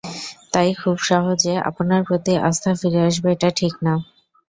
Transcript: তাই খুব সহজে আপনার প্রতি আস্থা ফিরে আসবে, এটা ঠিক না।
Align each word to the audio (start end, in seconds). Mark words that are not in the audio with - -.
তাই 0.53 0.69
খুব 0.73 0.95
সহজে 1.09 1.53
আপনার 1.69 2.01
প্রতি 2.07 2.33
আস্থা 2.47 2.71
ফিরে 2.79 3.01
আসবে, 3.09 3.29
এটা 3.35 3.49
ঠিক 3.59 3.73
না। 3.85 3.93